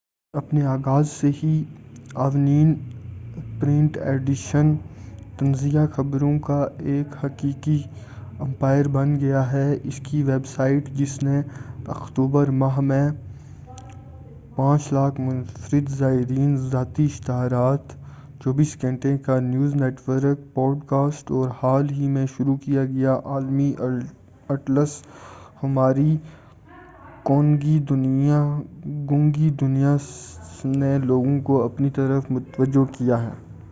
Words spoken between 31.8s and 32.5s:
طرف